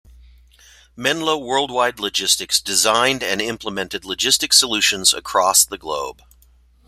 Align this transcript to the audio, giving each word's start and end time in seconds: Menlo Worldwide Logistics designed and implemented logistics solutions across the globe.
Menlo 0.95 1.37
Worldwide 1.37 1.99
Logistics 1.99 2.59
designed 2.59 3.21
and 3.21 3.39
implemented 3.39 4.03
logistics 4.03 4.57
solutions 4.57 5.13
across 5.13 5.63
the 5.63 5.77
globe. 5.77 6.23